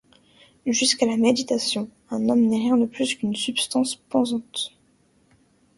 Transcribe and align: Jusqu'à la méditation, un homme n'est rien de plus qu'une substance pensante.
Jusqu'à 0.65 1.05
la 1.05 1.15
méditation, 1.15 1.87
un 2.09 2.27
homme 2.27 2.47
n'est 2.47 2.57
rien 2.57 2.75
de 2.75 2.87
plus 2.87 3.13
qu'une 3.13 3.35
substance 3.35 3.95
pensante. 3.97 4.73